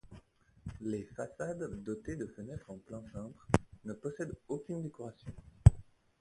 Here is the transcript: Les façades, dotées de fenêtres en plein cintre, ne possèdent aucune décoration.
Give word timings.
Les 0.81 1.03
façades, 1.03 1.69
dotées 1.83 2.15
de 2.15 2.25
fenêtres 2.25 2.71
en 2.71 2.79
plein 2.79 3.03
cintre, 3.13 3.47
ne 3.85 3.93
possèdent 3.93 4.35
aucune 4.47 4.81
décoration. 4.81 5.31